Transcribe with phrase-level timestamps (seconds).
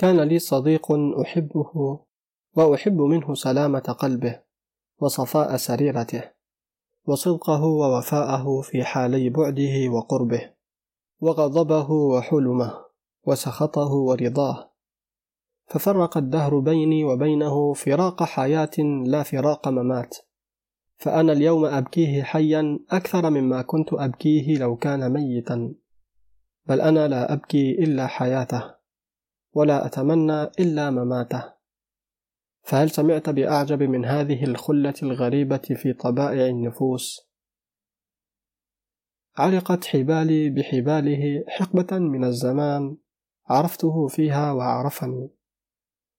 [0.00, 2.00] كان لي صديق أحبه
[2.56, 4.40] وأحب منه سلامة قلبه
[4.98, 6.22] وصفاء سريرته
[7.06, 10.50] وصدقه ووفاءه في حالي بعده وقربه
[11.20, 12.84] وغضبه وحلمه
[13.24, 14.70] وسخطه ورضاه.
[15.66, 20.16] ففرق الدهر بيني وبينه فراق حياة لا فراق ممات.
[20.98, 25.74] فأنا اليوم أبكيه حيا أكثر مما كنت أبكيه لو كان ميتا.
[26.66, 28.79] بل أنا لا أبكي إلا حياته.
[29.52, 31.52] ولا أتمنى إلا مماته.
[32.62, 37.30] فهل سمعت بأعجب من هذه الخلة الغريبة في طبائع النفوس؟
[39.38, 42.96] علقت حبالي بحباله حقبة من الزمان
[43.46, 45.30] عرفته فيها وعرفني.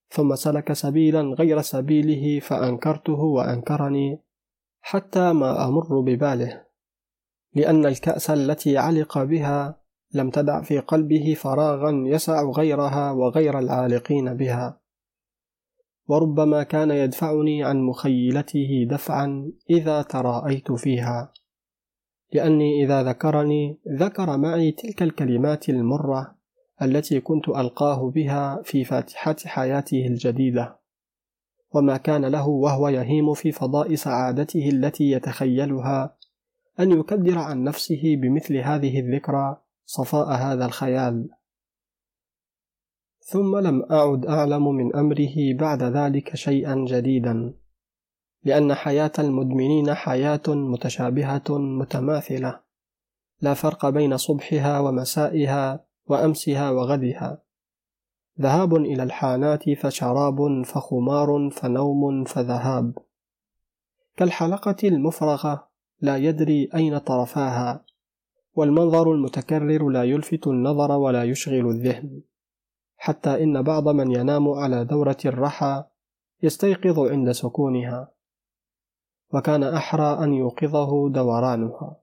[0.10, 4.22] ثم سلك سبيلا غير سبيله فأنكرته وأنكرني
[4.82, 6.66] حتى ما أمر بباله.
[7.54, 9.81] لأن الكأس التي علق بها
[10.14, 14.82] لم تدع في قلبه فراغا يسع غيرها وغير العالقين بها.
[16.08, 21.34] وربما كان يدفعني عن مخيلته دفعا إذا تراءيت فيها
[22.34, 26.36] لأني إذا ذكرني ذكر معي تلك الكلمات المرة
[26.82, 30.80] التي كنت ألقاه بها في فاتحة حياته الجديدة.
[31.74, 36.16] وما كان له وهو يهيم في فضاء سعادته التي يتخيلها
[36.80, 39.62] أن يكدر عن نفسه بمثل هذه الذكرى
[39.92, 41.30] صفاء هذا الخيال.
[43.20, 47.54] ثم لم أعد أعلم من أمره بعد ذلك شيئا جديدا
[48.44, 52.60] لأن حياة المدمنين حياة متشابهة متماثلة.
[53.42, 57.42] لا فرق بين صبحها ومسائها وأمسها وغدها.
[58.42, 62.98] ذهاب إلى الحانات فشراب فخمار فنوم فذهاب.
[64.18, 65.68] كالحلقة المفرغة
[66.02, 67.91] لا يدري أين طرفاها.
[68.54, 72.22] والمنظر المتكرر لا يلفت النظر ولا يشغل الذهن
[72.98, 75.84] حتى إن بعض من ينام على دورة الرحى
[76.44, 78.12] يستيقظ عند سكونها
[79.34, 81.98] وكان أحرى أن يوقظه دورانها.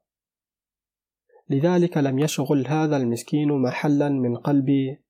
[1.51, 5.01] لذلك لم يشغل هذا المسكين محلا من قلبي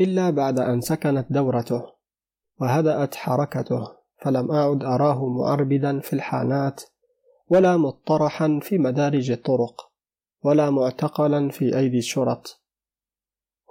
[0.00, 1.82] إلا بعد أن سكنت دورته
[2.60, 6.82] وهدأت حركته فلم أعد أراه معربدا في الحانات
[7.48, 9.90] ولا مطرحا في مدارج الطرق.
[10.42, 12.62] ولا معتقلا في أيدي الشرط.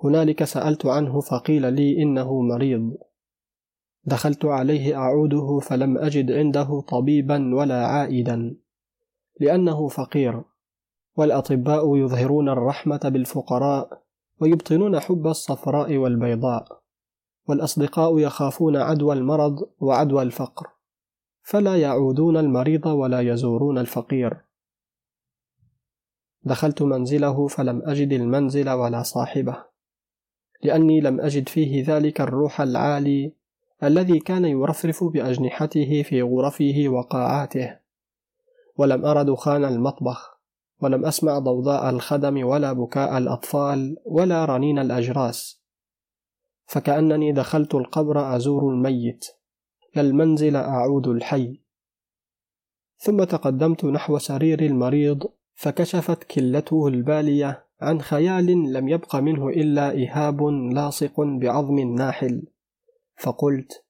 [0.03, 2.97] هنالك سألت عنه فقيل لي إنه مريض.
[4.03, 8.57] دخلت عليه أعوده فلم أجد عنده طبيبا ولا عائدا
[9.39, 10.43] لأنه فقير.
[11.17, 14.03] والأطباء يظهرون الرحمة بالفقراء
[14.41, 16.81] ويبطنون حب الصفراء والبيضاء
[17.47, 20.67] والأصدقاء يخافون عدوى المرض وعدوى الفقر
[21.43, 24.46] فلا يعودون المريض ولا يزورون الفقير.
[26.47, 29.63] دخلت منزله فلم أجد المنزل ولا صاحبه
[30.63, 33.33] لأني لم أجد فيه ذلك الروح العالي
[33.83, 37.77] الذي كان يرفرف بأجنحته في غرفه وقاعاته.
[38.77, 40.37] ولم أر دخان المطبخ
[40.81, 45.61] ولم أسمع ضوضاء الخدم ولا بكاء الأطفال ولا رنين الأجراس.
[46.65, 49.25] فكأنني دخلت القبر أزور الميت
[49.95, 51.61] لا المنزل أعود الحي.
[52.97, 55.23] ثم تقدمت نحو سرير المريض
[55.57, 62.43] فكشفت كلته البالية عن خيال لم يبق منه إلا إهاب لاصق بعظم ناحل
[63.15, 63.83] فقلت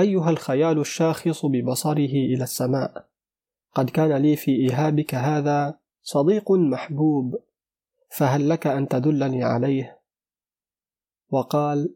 [0.00, 3.08] أيها الخيال الشاخص ببصره إلى السماء
[3.74, 7.40] قد كان لي في إيهابك هذا صديق محبوب
[8.10, 9.98] فهل لك أن تدلني عليه؟
[11.30, 11.94] وقال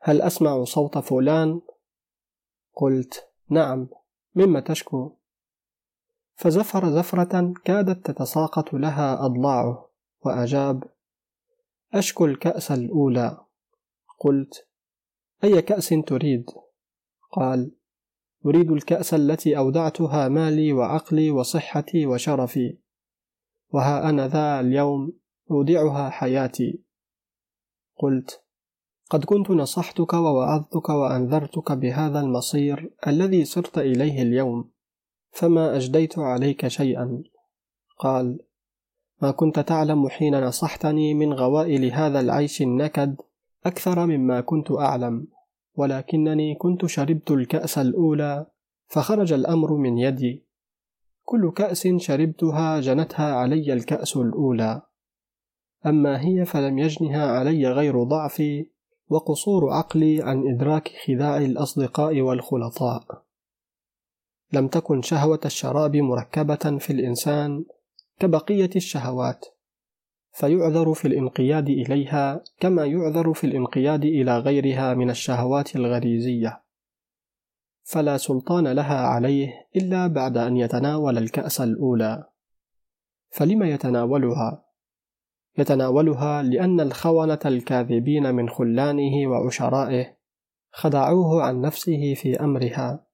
[0.00, 1.60] هل أسمع صوت فلان؟
[2.74, 3.88] قلت نعم
[4.34, 5.12] مما تشكو.
[6.36, 9.90] فزفر زفرة كادت تتساقط لها أضلاعه
[10.24, 10.84] وأجاب
[11.94, 13.38] أشكو الكأس الأولى
[14.18, 14.68] قلت
[15.44, 16.50] أي كأس تريد؟
[17.32, 17.72] قال
[18.46, 22.78] أريد الكأس التي أودعتها مالي وعقلي وصحتي وشرفي
[23.70, 25.12] وها أنا ذا اليوم
[25.50, 26.82] أودعها حياتي
[27.96, 28.42] قلت
[29.10, 34.70] قد كنت نصحتك ووعظتك وأنذرتك بهذا المصير الذي صرت إليه اليوم
[35.36, 37.22] فما أجديت عليك شيئا.
[37.98, 38.38] قال
[39.22, 43.16] ما كنت تعلم حين نصحتني من غوائل هذا العيش النكد
[43.66, 45.26] أكثر مما كنت أعلم
[45.74, 48.46] ولكنني كنت شربت الكأس الأولى
[48.86, 50.44] فخرج الأمر من يدي.
[51.24, 54.82] كل كأس شربتها جنتها علي الكأس الأولى.
[55.86, 58.66] أما هي فلم يجنها علي غير ضعفي
[59.08, 63.25] وقصور عقلي عن إدراك خداع الأصدقاء والخلطاء.
[64.52, 67.64] لم تكن شهوة الشراب مركبة في الإنسان
[68.18, 69.46] كبقية الشهوات
[70.36, 76.62] فيعذر في الانقياد إليها كما يعذر في الانقياد إلى غيرها من الشهوات الغريزية.
[77.82, 82.24] فلا سلطان لها عليه إلا بعد أن يتناول الكأس الأولى.
[83.30, 84.64] فلم يتناولها؟
[85.58, 90.16] يتناولها لأن الخونة الكاذبين من خلانه وعشرائه
[90.70, 93.05] خدعوه عن نفسه في أمرها.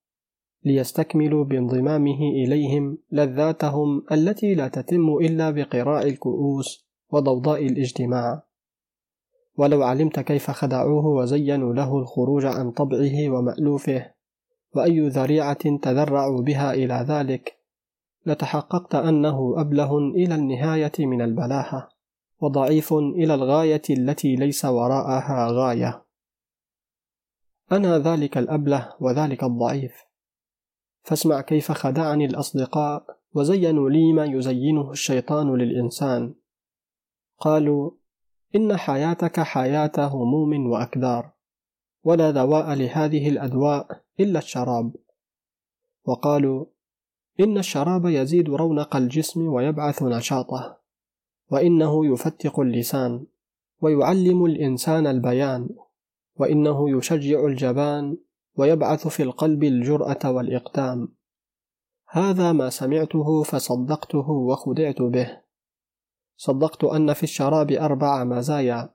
[0.64, 8.42] ليستكملوا بانضمامه إليهم لذاتهم التي لا تتم إلا بقراء الكؤوس وضوضاء الاجتماع.
[9.56, 14.10] ولو علمت كيف خدعوه وزينوا له الخروج عن طبعه ومألوفه
[14.74, 17.56] وأي ذريعة تذرعوا بها إلى ذلك
[18.26, 21.88] لتحققت أنه أبله إلى النهاية من البلاهة
[22.40, 26.04] وضعيف إلى الغاية التي ليس وراءها غاية.
[27.72, 30.11] أنا ذلك الأبله وذلك الضعيف.
[31.02, 36.34] فاسمع كيف خدعني الأصدقاء وزينوا لي ما يزينه الشيطان للإنسان.
[37.38, 37.90] قالوا
[38.56, 41.30] إن حياتك حياة هموم وأكدار
[42.04, 44.92] ولا دواء لهذه الأدواء إلا الشراب.
[46.04, 46.64] وقالوا
[47.40, 50.78] إن الشراب يزيد رونق الجسم ويبعث نشاطه
[51.50, 53.26] وإنه يفتق اللسان
[53.80, 55.68] ويعلم الإنسان البيان
[56.36, 58.16] وإنه يشجع الجبان
[58.56, 61.08] ويبعث في القلب الجرأة والإقدام.
[62.08, 65.40] هذا ما سمعته فصدقته وخدعت به.
[66.36, 68.94] صدقت أن في الشراب أربع مزايا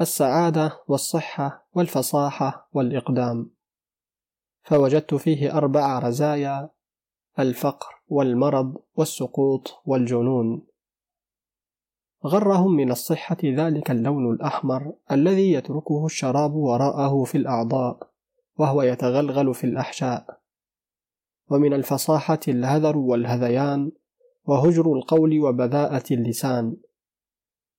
[0.00, 3.50] السعادة والصحة والفصاحة والإقدام.
[4.62, 6.70] فوجدت فيه أربع رزايا
[7.38, 10.66] الفقر والمرض والسقوط والجنون.
[12.26, 18.07] غرهم من الصحة ذلك اللون الأحمر الذي يتركه الشراب وراءه في الأعضاء.
[18.58, 20.40] وهو يتغلغل في الأحشاء.
[21.50, 23.92] ومن الفصاحة الهذر والهذيان
[24.44, 26.76] وهجر القول وبذاءة اللسان.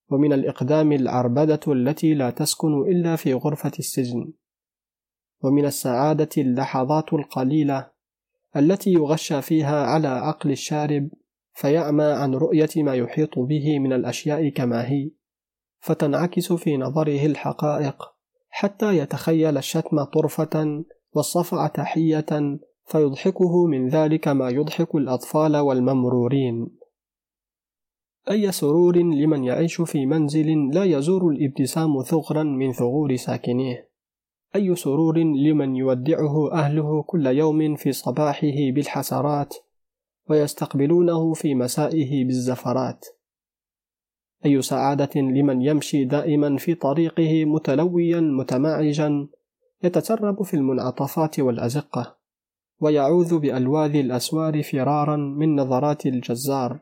[0.09, 4.33] ومن الإقدام العربدة التي لا تسكن إلا في غرفة السجن.
[5.41, 7.91] ومن السعادة اللحظات القليلة
[8.55, 11.09] التي يغشى فيها على عقل الشارب
[11.53, 15.11] فيعمى عن رؤية ما يحيط به من الأشياء كما هي
[15.79, 18.18] فتنعكس في نظره الحقائق.
[18.59, 20.83] حتى يتخيل الشتم طرفة
[21.13, 26.67] والصفع تحية فيضحكه من ذلك ما يضحك الأطفال والممرورين.
[28.31, 33.89] أي سرور لمن يعيش في منزل لا يزور الابتسام ثغرا من ثغور ساكنيه.
[34.55, 39.55] أي سرور لمن يودعه أهله كل يوم في صباحه بالحسرات
[40.29, 43.05] ويستقبلونه في مسائه بالزفرات.
[44.45, 49.27] أي سعادة لمن يمشي دائما في طريقه متلويا متمعجا
[49.83, 52.15] يتسرب في المنعطفات والأزقة
[52.79, 56.79] ويعوذ بألواذ الأسوار فرارا من نظرات الجزار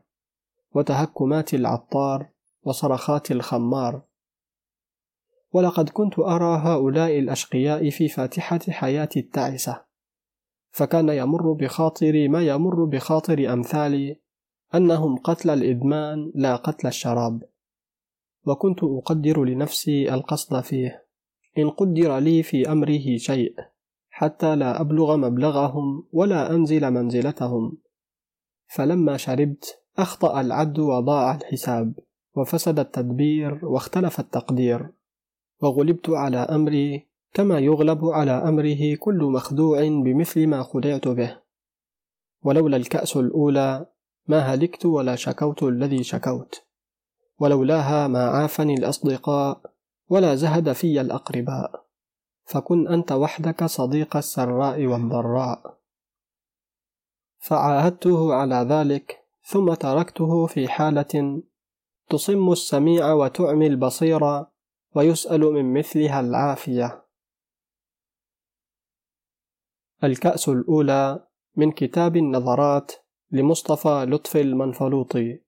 [0.73, 2.29] وتهكمات العطار
[2.63, 4.01] وصرخات الخمار.
[5.53, 9.81] ولقد كنت أرى هؤلاء الأشقياء في فاتحة حياتي التعسة
[10.71, 14.19] فكان يمر بخاطري ما يمر بخاطر أمثالي
[14.75, 17.43] أنهم قتل الإدمان لا قتل الشراب
[18.45, 21.05] وكنت أقدر لنفسي القصد فيه.
[21.57, 23.55] إن قدر لي في أمره شيء
[24.09, 27.77] حتى لا أبلغ مبلغهم ولا أنزل منزلتهم.
[28.67, 31.93] فلما شربت أخطأ العد وضاع الحساب
[32.35, 34.89] وفسد التدبير واختلف التقدير
[35.61, 41.37] وغلبت على أمري كما يغلب على أمره كل مخدوع بمثل ما خدعت به.
[42.43, 43.85] ولولا الكأس الأولى
[44.27, 46.63] ما هلكت ولا شكوت الذي شكوت
[47.39, 49.61] ولولاها ما عافني الأصدقاء
[50.09, 51.87] ولا زهد في الأقرباء.
[52.45, 55.77] فكن أنت وحدك صديق السراء والضراء.
[57.39, 61.41] فعاهدته على ذلك ثم تركته في حالة
[62.09, 64.45] تصم السميع وتعمي البصير
[64.95, 67.05] ويسأل من مثلها العافية.
[70.03, 72.91] الكأس الأولى من كتاب النظرات
[73.31, 75.39] لمصطفى لطفي المنفلوطي.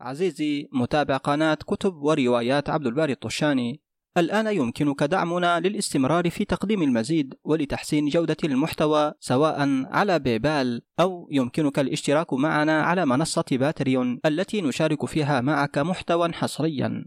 [0.00, 3.82] عزيزي متابع قناة كتب وروايات عبد الباري الطشاني.
[4.16, 11.78] الآن يمكنك دعمنا للاستمرار في تقديم المزيد ولتحسين جودة المحتوى سواء على بيبال أو يمكنك
[11.78, 17.04] الاشتراك معنا على منصة باتريون التي نشارك فيها معك محتوى حصريا.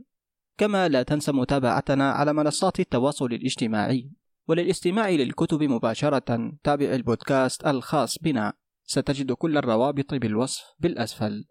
[0.57, 4.11] كما لا تنسى متابعتنا على منصات التواصل الاجتماعي.
[4.47, 8.53] وللاستماع للكتب مباشرة تابع البودكاست الخاص بنا.
[8.85, 11.45] ستجد كل الروابط بالوصف بالأسفل.